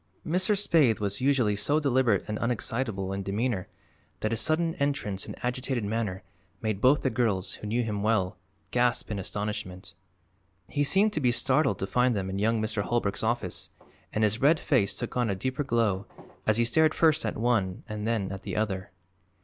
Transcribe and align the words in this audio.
Mr. 0.25 0.57
Spaythe 0.57 0.99
was 0.99 1.21
usually 1.21 1.55
so 1.55 1.79
deliberate 1.79 2.25
and 2.27 2.39
unexcitable 2.39 3.13
in 3.13 3.21
demeanor 3.21 3.67
that 4.21 4.31
his 4.31 4.41
sudden 4.41 4.73
entrance 4.79 5.27
and 5.27 5.35
agitated 5.45 5.83
manner 5.83 6.23
made 6.59 6.81
both 6.81 7.01
the 7.03 7.11
girls, 7.11 7.53
who 7.53 7.67
knew 7.67 7.83
him 7.83 8.01
well, 8.01 8.35
gasp 8.71 9.11
in 9.11 9.19
astonishment. 9.19 9.93
He 10.67 10.83
seemed 10.83 11.13
to 11.13 11.19
be 11.21 11.31
startled 11.31 11.77
to 11.77 11.85
find 11.85 12.15
them 12.15 12.31
in 12.31 12.39
young 12.39 12.59
Mr. 12.59 12.81
Holbrook's 12.81 13.21
office 13.21 13.69
and 14.11 14.23
his 14.23 14.41
red 14.41 14.59
face 14.59 14.97
took 14.97 15.15
on 15.15 15.29
a 15.29 15.35
deeper 15.35 15.63
glow 15.63 16.07
as 16.47 16.57
he 16.57 16.65
stared 16.65 16.95
first 16.95 17.23
at 17.23 17.37
one 17.37 17.83
and 17.87 18.07
then 18.07 18.31
at 18.31 18.41
the 18.41 18.55
other. 18.55 18.89